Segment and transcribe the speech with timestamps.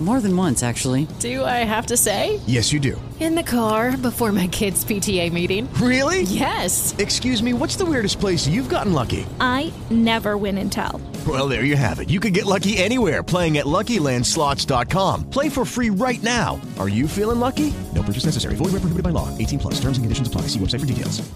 [0.00, 1.08] More than once, actually.
[1.18, 2.38] Do I have to say?
[2.46, 3.00] Yes, you do.
[3.18, 5.68] In the car before my kids' PTA meeting.
[5.74, 6.22] Really?
[6.22, 6.94] Yes.
[6.98, 9.26] Excuse me, what's the weirdest place you've gotten lucky?
[9.40, 11.00] I never win and tell.
[11.26, 12.10] Well, there you have it.
[12.10, 15.30] You can get lucky anywhere playing at LuckyLandSlots.com.
[15.30, 16.60] Play for free right now.
[16.78, 17.74] Are you feeling lucky?
[17.92, 18.54] No purchase necessary.
[18.54, 19.36] Void where prohibited by law.
[19.36, 19.74] 18 plus.
[19.80, 20.42] Terms and conditions apply.
[20.42, 21.28] See website for details.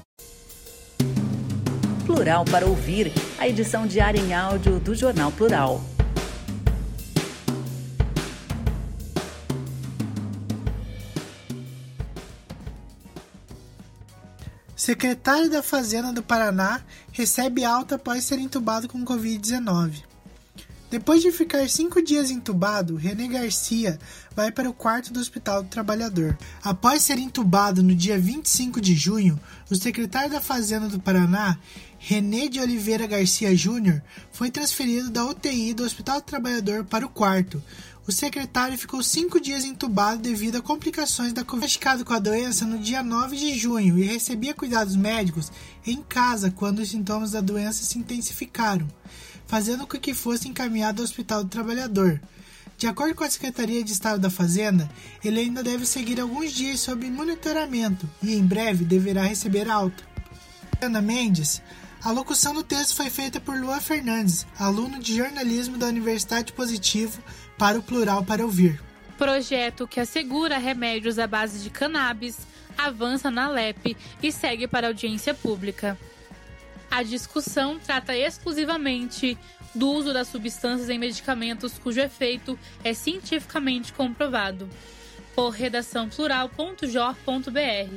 [2.07, 5.81] Plural para ouvir, a edição diária em áudio do Jornal Plural.
[14.93, 16.83] Secretário da Fazenda do Paraná
[17.13, 20.12] recebe alta após ser entubado com Covid-19.
[20.93, 23.99] Depois de ficar cinco dias entubado, René Garcia
[24.37, 26.37] vai para o quarto do Hospital do Trabalhador.
[26.63, 31.57] Após ser entubado no dia 25 de junho, o secretário da Fazenda do Paraná,
[31.99, 37.09] René de Oliveira Garcia Júnior, foi transferido da UTI do Hospital do Trabalhador para o
[37.09, 37.63] quarto.
[38.07, 41.61] O secretário ficou cinco dias entubado devido a complicações da Covid.
[41.69, 45.51] Diagnosticado com a doença no dia 9 de junho e recebia cuidados médicos
[45.87, 48.87] em casa quando os sintomas da doença se intensificaram,
[49.53, 52.19] fazendo com que fosse encaminhado ao Hospital do Trabalhador.
[52.79, 54.91] De acordo com a Secretaria de Estado da Fazenda,
[55.23, 60.03] ele ainda deve seguir alguns dias sob monitoramento e em breve deverá receber alta.
[60.81, 61.61] Ana Mendes,
[62.03, 67.23] a locução do texto foi feita por Luan Fernandes, aluno de jornalismo da Universidade Positivo,
[67.59, 68.83] para o Plural para Ouvir.
[69.19, 72.39] Projeto que assegura remédios à base de cannabis
[72.79, 75.99] avança na LEP e segue para audiência pública.
[76.93, 79.39] A discussão trata exclusivamente
[79.75, 84.69] do uso das substâncias em medicamentos cujo efeito é cientificamente comprovado.
[85.35, 87.97] Por redação plural.jor.br.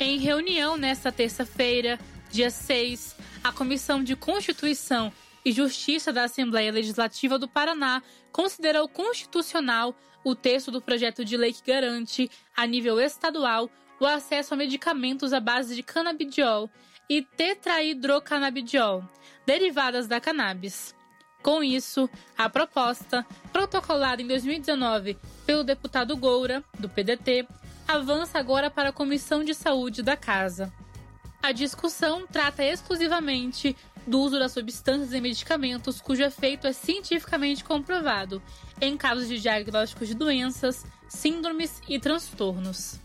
[0.00, 1.96] Em reunião nesta terça-feira,
[2.28, 5.12] dia 6, a Comissão de Constituição
[5.44, 8.02] e Justiça da Assembleia Legislativa do Paraná
[8.32, 13.70] considerou constitucional o texto do projeto de lei que garante, a nível estadual,
[14.00, 16.68] o acesso a medicamentos à base de canabidiol
[17.08, 19.02] e tetrahidrocanabidiol,
[19.46, 20.94] derivadas da cannabis.
[21.42, 27.46] Com isso, a proposta, protocolada em 2019 pelo deputado Goura, do PDT,
[27.86, 30.72] avança agora para a Comissão de Saúde da Casa.
[31.42, 33.74] A discussão trata exclusivamente
[34.06, 38.42] do uso das substâncias e medicamentos cujo efeito é cientificamente comprovado
[38.80, 42.98] em casos de diagnósticos de doenças, síndromes e transtornos.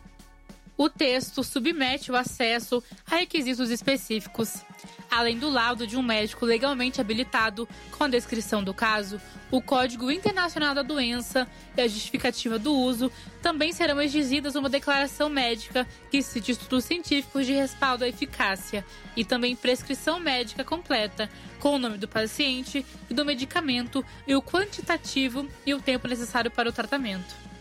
[0.75, 4.63] O texto submete o acesso a requisitos específicos.
[5.09, 10.09] Além do laudo de um médico legalmente habilitado com a descrição do caso, o Código
[10.09, 11.47] Internacional da Doença
[11.77, 17.45] e a justificativa do uso também serão exigidas uma declaração médica que cite estudos científicos
[17.45, 18.83] de respaldo à eficácia
[19.15, 21.29] e também prescrição médica completa,
[21.59, 26.49] com o nome do paciente e do medicamento e o quantitativo e o tempo necessário
[26.49, 27.52] para o tratamento.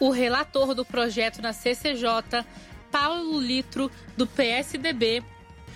[0.00, 2.42] O relator do projeto na CCJ,
[2.90, 5.22] Paulo Litro, do PSDB,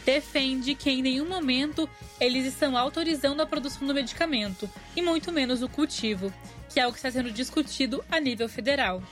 [0.02, 1.86] defende que em nenhum momento
[2.18, 6.32] eles estão autorizando a produção do medicamento, e muito menos o cultivo,
[6.70, 9.02] que é o que está sendo discutido a nível federal.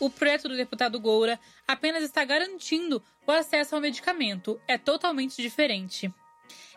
[0.00, 6.12] O projeto do deputado Goura apenas está garantindo o acesso ao medicamento, é totalmente diferente.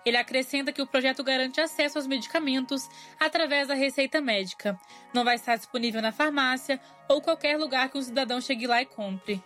[0.05, 2.89] Ele acrescenta que o projeto garante acesso aos medicamentos
[3.19, 4.79] através da receita médica.
[5.13, 8.85] Não vai estar disponível na farmácia ou qualquer lugar que um cidadão chegue lá e
[8.85, 9.43] compre.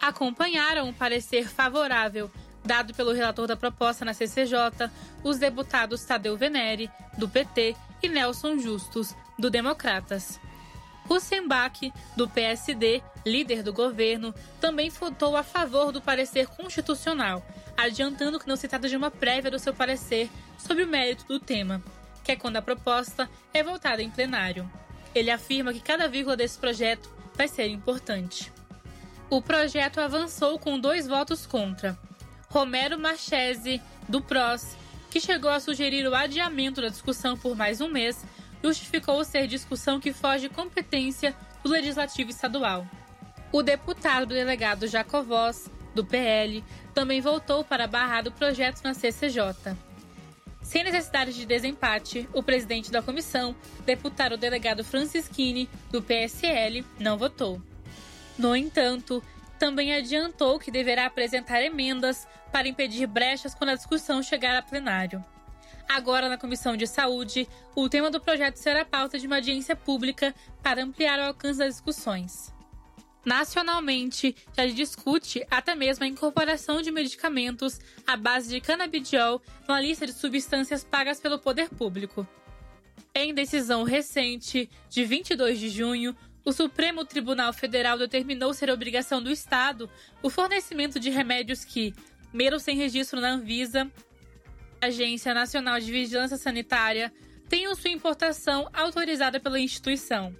[0.00, 2.30] Acompanharam o parecer favorável
[2.66, 4.90] dado pelo relator da proposta na CCJ,
[5.22, 10.38] os deputados Tadeu Venere, do PT, e Nelson Justus, do Democratas.
[11.08, 17.44] Hussenbach, do PSD, líder do governo, também votou a favor do parecer constitucional,
[17.76, 21.38] adiantando que não se trata de uma prévia do seu parecer sobre o mérito do
[21.38, 21.82] tema,
[22.24, 24.70] que é quando a proposta é votada em plenário.
[25.14, 28.52] Ele afirma que cada vírgula desse projeto vai ser importante.
[29.28, 31.98] O projeto avançou com dois votos contra.
[32.48, 34.76] Romero Marchese, do PROS,
[35.10, 38.24] que chegou a sugerir o adiamento da discussão por mais um mês,
[38.66, 42.86] justificou ser discussão que foge competência do Legislativo Estadual.
[43.52, 49.76] O deputado delegado Jacovós, do PL, também voltou para barrar do projeto na CCJ.
[50.60, 53.54] Sem necessidade de desempate, o presidente da comissão,
[53.84, 57.62] deputado delegado Francisquini, do PSL, não votou.
[58.36, 59.22] No entanto,
[59.58, 65.24] também adiantou que deverá apresentar emendas para impedir brechas quando a discussão chegar a plenário.
[65.88, 70.34] Agora, na Comissão de Saúde, o tema do projeto será pauta de uma audiência pública
[70.62, 72.54] para ampliar o alcance das discussões.
[73.24, 80.06] Nacionalmente, já discute até mesmo a incorporação de medicamentos à base de canabidiol na lista
[80.06, 82.26] de substâncias pagas pelo poder público.
[83.12, 89.32] Em decisão recente, de 22 de junho, o Supremo Tribunal Federal determinou ser obrigação do
[89.32, 89.90] Estado
[90.22, 91.92] o fornecimento de remédios que,
[92.32, 93.90] mesmo sem registro na Anvisa,
[94.86, 97.12] Agência Nacional de Vigilância Sanitária,
[97.48, 100.34] tenham sua importação autorizada pela instituição.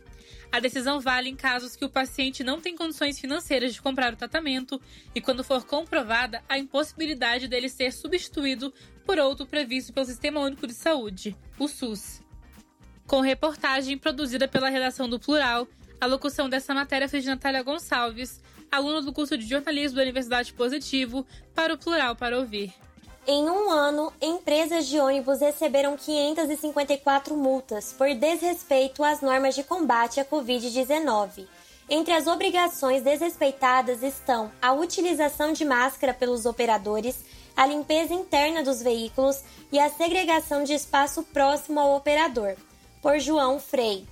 [0.50, 4.16] A decisão vale em casos que o paciente não tem condições financeiras de comprar o
[4.16, 4.80] tratamento
[5.14, 8.72] e quando for comprovada a impossibilidade dele ser substituído
[9.04, 12.22] por outro previsto pelo Sistema Único de Saúde, o SUS.
[13.06, 15.68] Com reportagem produzida pela redação do Plural,
[16.00, 18.40] a locução dessa matéria foi de Natália Gonçalves,
[18.70, 22.72] aluna do curso de jornalismo da Universidade Positivo, para o Plural para ouvir.
[23.28, 30.20] Em um ano, empresas de ônibus receberam 554 multas por desrespeito às normas de combate
[30.20, 31.48] à Covid-19.
[31.90, 37.24] Entre as obrigações desrespeitadas estão a utilização de máscara pelos operadores,
[37.56, 42.54] a limpeza interna dos veículos e a segregação de espaço próximo ao operador.
[43.02, 44.06] Por João Frei.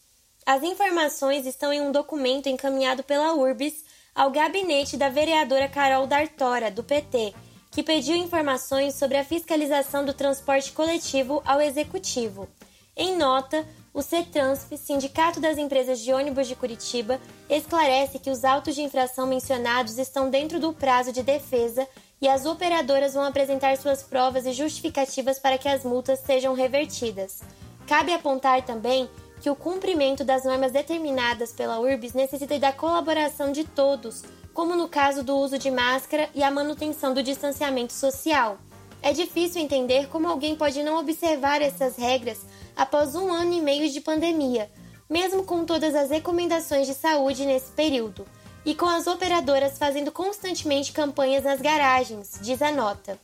[0.49, 3.85] As informações estão em um documento encaminhado pela URBS
[4.15, 7.35] ao gabinete da vereadora Carol Dartora, do PT,
[7.69, 12.49] que pediu informações sobre a fiscalização do transporte coletivo ao executivo.
[12.97, 13.63] Em nota,
[13.93, 19.27] o CETRANSP, Sindicato das Empresas de Ônibus de Curitiba, esclarece que os autos de infração
[19.27, 21.87] mencionados estão dentro do prazo de defesa
[22.19, 27.43] e as operadoras vão apresentar suas provas e justificativas para que as multas sejam revertidas.
[27.85, 29.07] Cabe apontar também
[29.39, 34.89] que o cumprimento das normas determinadas pela URBS necessita da colaboração de todos, como no
[34.89, 38.57] caso do uso de máscara e a manutenção do distanciamento social.
[39.01, 42.39] É difícil entender como alguém pode não observar essas regras
[42.75, 44.69] após um ano e meio de pandemia,
[45.09, 48.25] mesmo com todas as recomendações de saúde nesse período,
[48.65, 53.17] e com as operadoras fazendo constantemente campanhas nas garagens, diz a nota.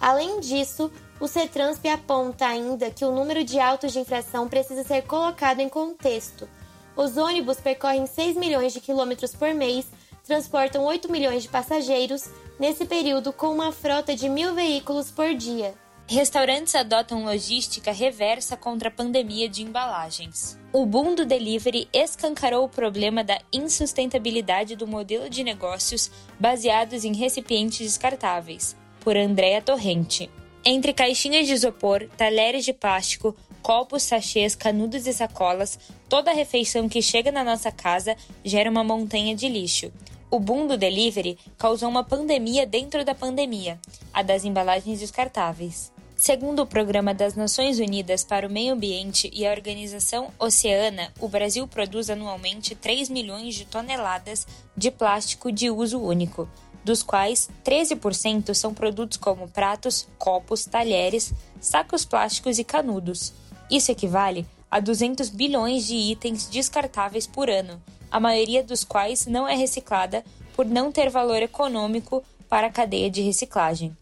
[0.00, 5.02] Além disso, o CETRANSP aponta ainda que o número de autos de infração precisa ser
[5.02, 6.48] colocado em contexto.
[6.94, 9.86] Os ônibus percorrem 6 milhões de quilômetros por mês,
[10.26, 12.28] transportam 8 milhões de passageiros,
[12.58, 15.74] nesse período com uma frota de mil veículos por dia.
[16.08, 20.56] Restaurantes adotam logística reversa contra a pandemia de embalagens.
[20.72, 27.12] O boom do delivery escancarou o problema da insustentabilidade do modelo de negócios baseados em
[27.12, 30.30] recipientes descartáveis, por Andréa Torrente.
[30.68, 35.78] Entre caixinhas de isopor, talheres de plástico, copos, sachês, canudos e sacolas,
[36.08, 39.92] toda refeição que chega na nossa casa gera uma montanha de lixo.
[40.28, 43.78] O boom do delivery causou uma pandemia dentro da pandemia,
[44.12, 45.92] a das embalagens descartáveis.
[46.16, 51.28] Segundo o Programa das Nações Unidas para o Meio Ambiente e a Organização Oceana, o
[51.28, 54.44] Brasil produz anualmente 3 milhões de toneladas
[54.76, 56.48] de plástico de uso único,
[56.86, 63.32] dos quais 13% são produtos como pratos, copos, talheres, sacos plásticos e canudos.
[63.68, 69.48] Isso equivale a 200 bilhões de itens descartáveis por ano, a maioria dos quais não
[69.48, 73.96] é reciclada por não ter valor econômico para a cadeia de reciclagem.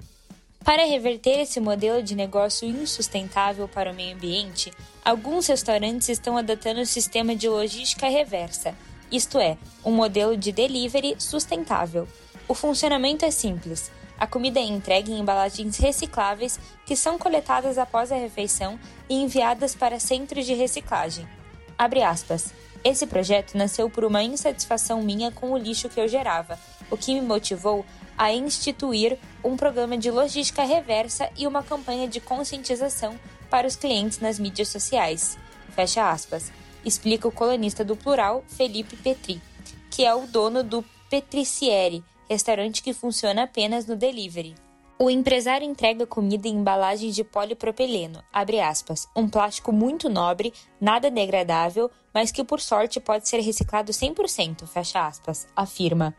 [0.62, 4.70] Para reverter esse modelo de negócio insustentável para o meio ambiente,
[5.02, 8.74] alguns restaurantes estão adotando o sistema de logística reversa,
[9.10, 12.06] isto é, um modelo de delivery sustentável.
[12.46, 13.90] O funcionamento é simples.
[14.18, 19.74] A comida é entregue em embalagens recicláveis que são coletadas após a refeição e enviadas
[19.74, 21.26] para centros de reciclagem.
[21.76, 22.52] Abre aspas.
[22.84, 26.58] Esse projeto nasceu por uma insatisfação minha com o lixo que eu gerava,
[26.90, 27.84] o que me motivou
[28.16, 34.20] a instituir um programa de logística reversa e uma campanha de conscientização para os clientes
[34.20, 35.38] nas mídias sociais.
[35.70, 36.52] Fecha aspas.
[36.84, 39.40] Explica o colunista do Plural, Felipe Petri,
[39.90, 44.54] que é o dono do Petricieri, restaurante que funciona apenas no delivery.
[44.96, 48.22] O empresário entrega comida em embalagens de polipropileno,
[48.62, 54.66] aspas, um plástico muito nobre, nada degradável, mas que por sorte pode ser reciclado 100%,
[54.68, 56.14] fecha aspas, afirma.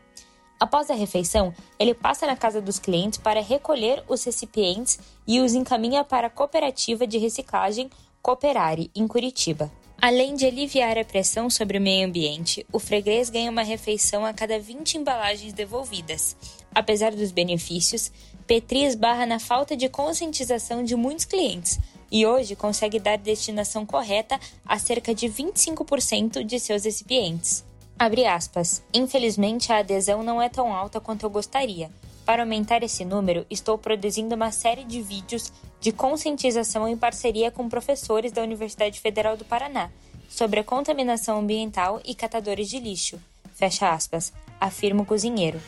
[0.60, 5.54] Após a refeição, ele passa na casa dos clientes para recolher os recipientes e os
[5.54, 7.90] encaminha para a cooperativa de reciclagem
[8.22, 9.70] Cooperare, em Curitiba.
[10.00, 14.32] Além de aliviar a pressão sobre o meio ambiente, o freguês ganha uma refeição a
[14.32, 16.36] cada 20 embalagens devolvidas.
[16.74, 18.12] Apesar dos benefícios,
[18.46, 21.80] Petri esbarra na falta de conscientização de muitos clientes
[22.12, 27.64] e hoje consegue dar destinação correta a cerca de 25% de seus recipientes.
[27.98, 28.82] Abre aspas.
[28.92, 31.90] Infelizmente, a adesão não é tão alta quanto eu gostaria.
[32.26, 37.68] Para aumentar esse número, estou produzindo uma série de vídeos de conscientização em parceria com
[37.68, 39.90] professores da Universidade Federal do Paraná
[40.28, 43.20] sobre a contaminação ambiental e catadores de lixo.
[43.54, 45.60] Fecha aspas, afirma o cozinheiro.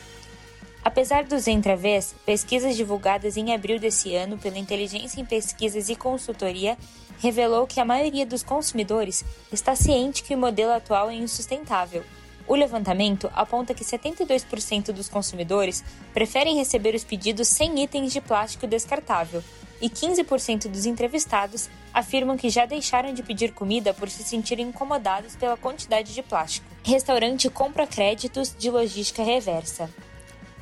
[0.83, 6.77] Apesar dos entravés, pesquisas divulgadas em abril desse ano pela Inteligência em Pesquisas e Consultoria
[7.19, 12.03] revelou que a maioria dos consumidores está ciente que o modelo atual é insustentável
[12.49, 18.65] o levantamento aponta que 72% dos consumidores preferem receber os pedidos sem itens de plástico
[18.65, 19.43] descartável
[19.79, 25.35] e 15% dos entrevistados afirmam que já deixaram de pedir comida por se sentirem incomodados
[25.35, 26.65] pela quantidade de plástico.
[26.83, 29.87] Restaurante compra créditos de logística reversa.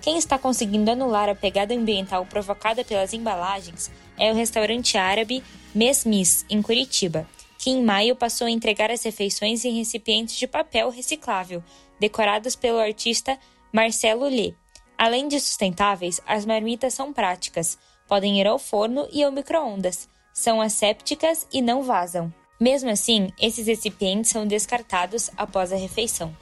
[0.01, 5.41] Quem está conseguindo anular a pegada ambiental provocada pelas embalagens é o restaurante árabe
[5.74, 7.25] Mesmis, em Curitiba,
[7.67, 11.62] que em maio passou a entregar as refeições em recipientes de papel reciclável,
[12.00, 13.38] decorados pelo artista
[13.74, 14.53] Marcelo Lê.
[14.97, 20.62] Além de sustentáveis, as marmitas são práticas, podem ir ao forno e ao micro-ondas, são
[20.62, 22.33] assépticas e não vazam.
[22.57, 26.33] Mesmo assim, esses recipientes são descartados após a refeição.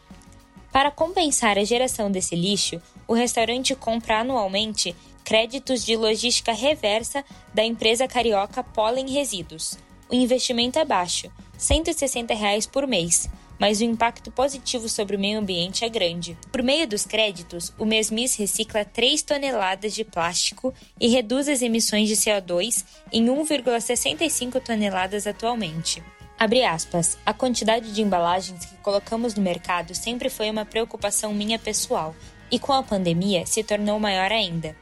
[0.71, 7.63] Para compensar a geração desse lixo, o restaurante compra anualmente créditos de logística reversa da
[7.63, 9.83] empresa carioca Pollen Resíduos.
[10.07, 13.27] O investimento é baixo, 160 reais por mês,
[13.59, 16.37] mas o impacto positivo sobre o meio ambiente é grande.
[16.51, 22.07] Por meio dos créditos, o Mesmis recicla 3 toneladas de plástico e reduz as emissões
[22.07, 26.03] de CO2 em 1,65 toneladas atualmente.
[26.37, 31.57] Abre aspas, a quantidade de embalagens que colocamos no mercado sempre foi uma preocupação minha
[31.57, 32.13] pessoal,
[32.51, 34.75] e com a pandemia se tornou maior ainda.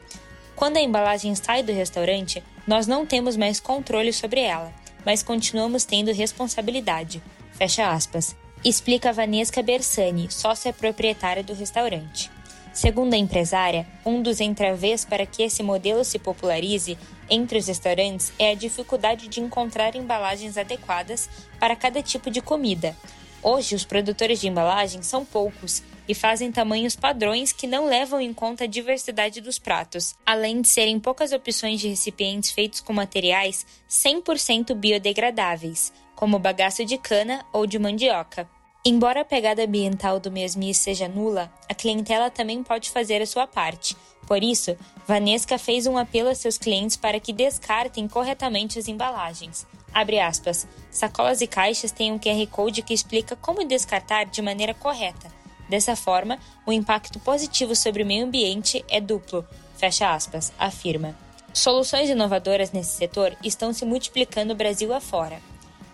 [0.53, 5.83] Quando a embalagem sai do restaurante, nós não temos mais controle sobre ela mas continuamos
[5.83, 7.21] tendo responsabilidade.
[7.51, 8.35] Fecha aspas.
[8.63, 12.31] Explica Vanesca Bersani, sócia proprietária do restaurante.
[12.73, 16.97] Segundo a empresária, um dos entravês para que esse modelo se popularize
[17.29, 21.29] entre os restaurantes é a dificuldade de encontrar embalagens adequadas
[21.59, 22.95] para cada tipo de comida.
[23.43, 28.33] Hoje, os produtores de embalagens são poucos e fazem tamanhos padrões que não levam em
[28.33, 33.65] conta a diversidade dos pratos, além de serem poucas opções de recipientes feitos com materiais
[33.89, 38.49] 100% biodegradáveis, como bagaço de cana ou de mandioca.
[38.85, 43.47] Embora a pegada ambiental do mesmis seja nula, a clientela também pode fazer a sua
[43.47, 43.95] parte.
[44.27, 49.65] Por isso, Vanesca fez um apelo a seus clientes para que descartem corretamente as embalagens.
[49.93, 50.67] Abre aspas.
[50.91, 55.95] Sacolas e caixas têm um QR Code que explica como descartar de maneira correta Dessa
[55.95, 59.45] forma, o impacto positivo sobre o meio ambiente é duplo,
[59.77, 61.15] fecha aspas, afirma.
[61.53, 65.39] Soluções inovadoras nesse setor estão se multiplicando Brasil afora.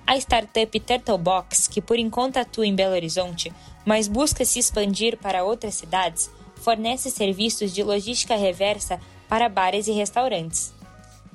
[0.08, 3.54] A startup Turtlebox, que por enquanto atua em Belo Horizonte,
[3.86, 9.92] mas busca se expandir para outras cidades, fornece serviços de logística reversa para bares e
[9.92, 10.74] restaurantes.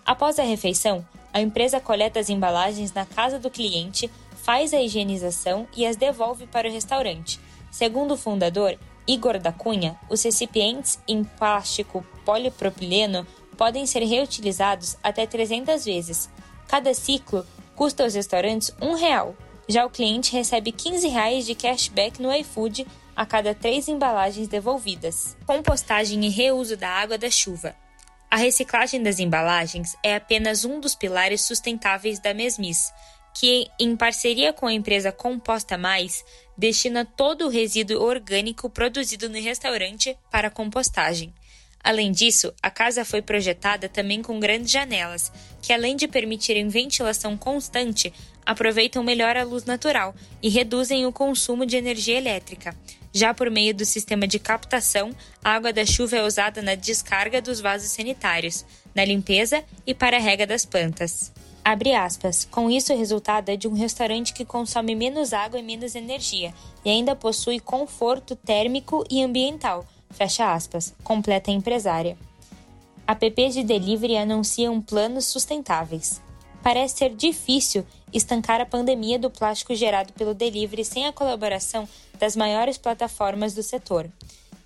[0.05, 4.11] Após a refeição, a empresa coleta as embalagens na casa do cliente,
[4.43, 7.41] faz a higienização e as devolve para o restaurante,
[7.75, 13.27] Segundo o fundador, Igor da Cunha, os recipientes em plástico polipropileno
[13.59, 16.31] podem ser reutilizados até 300 vezes.
[16.69, 19.35] Cada ciclo custa aos restaurantes um real.
[19.69, 25.37] Já o cliente recebe 15 reais de cashback no iFood a cada três embalagens devolvidas.
[25.45, 27.75] Compostagem e reuso da água da chuva.
[28.31, 32.93] A reciclagem das embalagens é apenas um dos pilares sustentáveis da Mesmis,
[33.35, 36.25] que, em parceria com a empresa Composta Mais,
[36.57, 41.33] destina todo o resíduo orgânico produzido no restaurante para compostagem.
[41.85, 45.31] Além disso, a casa foi projetada também com grandes janelas,
[45.61, 48.11] que além de permitirem ventilação constante,
[48.47, 52.75] aproveitam melhor a luz natural e reduzem o consumo de energia elétrica.
[53.13, 57.41] Já por meio do sistema de captação, a água da chuva é usada na descarga
[57.41, 61.33] dos vasos sanitários, na limpeza e para a rega das plantas.
[61.65, 62.45] Abre aspas.
[62.45, 66.53] Com isso, o resultado é de um restaurante que consome menos água e menos energia
[66.85, 69.87] e ainda possui conforto térmico e ambiental.
[70.11, 70.95] Fecha aspas.
[71.03, 72.19] Completa a empresária.
[73.07, 76.21] Apps de delivery anunciam planos sustentáveis.
[76.63, 82.37] Parece ser difícil estancar a pandemia do plástico gerado pelo delivery sem a colaboração das
[82.37, 84.09] maiores plataformas do setor.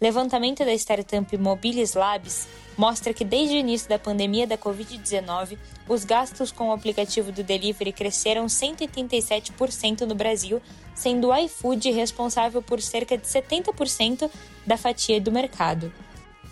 [0.00, 6.05] Levantamento da startup Mobilis Labs mostra que desde o início da pandemia da Covid-19, os
[6.05, 10.62] gastos com o aplicativo do delivery cresceram 187% no Brasil,
[10.95, 14.31] sendo o iFood responsável por cerca de 70%
[14.64, 15.93] da fatia do mercado.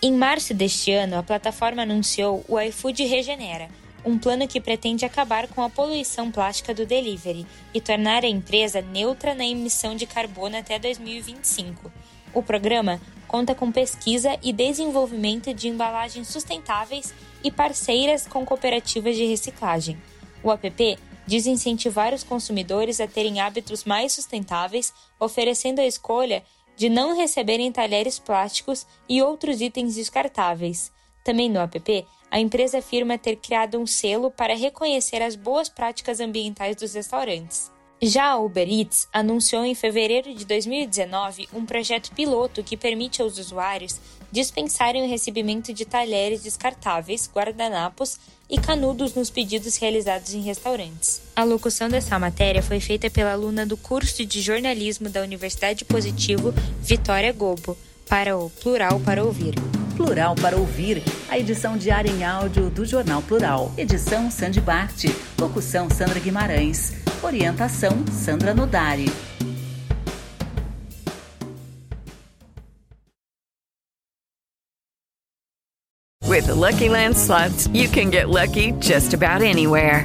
[0.02, 3.68] Em março deste ano, a plataforma anunciou o iFood Regenera,
[4.06, 7.44] um plano que pretende acabar com a poluição plástica do delivery
[7.74, 11.90] e tornar a empresa neutra na emissão de carbono até 2025.
[12.32, 19.26] O programa conta com pesquisa e desenvolvimento de embalagens sustentáveis e parceiras com cooperativas de
[19.26, 19.98] reciclagem.
[20.40, 26.44] O app diz incentivar os consumidores a terem hábitos mais sustentáveis, oferecendo a escolha
[26.76, 30.92] de não receberem talheres plásticos e outros itens descartáveis.
[31.24, 36.20] Também no app, a empresa afirma ter criado um selo para reconhecer as boas práticas
[36.20, 37.70] ambientais dos restaurantes.
[38.02, 43.38] Já a Uber Eats anunciou em fevereiro de 2019 um projeto piloto que permite aos
[43.38, 43.98] usuários
[44.30, 48.18] dispensarem o recebimento de talheres descartáveis, guardanapos
[48.50, 51.22] e canudos nos pedidos realizados em restaurantes.
[51.34, 56.52] A locução dessa matéria foi feita pela aluna do curso de jornalismo da Universidade Positivo,
[56.82, 59.54] Vitória Gobo, para o Plural para Ouvir.
[59.96, 63.72] Plural para Ouvir, a edição diária em áudio do Jornal Plural.
[63.78, 65.06] Edição Sandy Bart.
[65.40, 66.92] Locução Sandra Guimarães.
[67.22, 69.10] Orientação Sandra Nodari.
[76.22, 80.04] With the Lucky Land slots, you can get lucky just about anywhere.